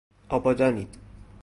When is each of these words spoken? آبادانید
آبادانید 0.29 0.87